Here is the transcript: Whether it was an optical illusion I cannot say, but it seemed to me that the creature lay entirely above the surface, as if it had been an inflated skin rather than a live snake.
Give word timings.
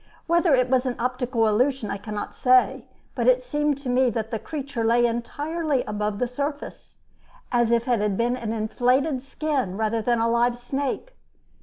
Whether 0.25 0.55
it 0.55 0.67
was 0.67 0.87
an 0.87 0.95
optical 0.97 1.45
illusion 1.47 1.91
I 1.91 1.97
cannot 1.99 2.33
say, 2.33 2.85
but 3.13 3.27
it 3.27 3.43
seemed 3.43 3.77
to 3.83 3.87
me 3.87 4.09
that 4.09 4.31
the 4.31 4.39
creature 4.39 4.83
lay 4.83 5.05
entirely 5.05 5.83
above 5.83 6.17
the 6.17 6.27
surface, 6.27 6.97
as 7.51 7.69
if 7.69 7.87
it 7.87 7.99
had 7.99 8.17
been 8.17 8.35
an 8.35 8.51
inflated 8.51 9.21
skin 9.21 9.77
rather 9.77 10.01
than 10.01 10.17
a 10.19 10.27
live 10.27 10.57
snake. 10.57 11.15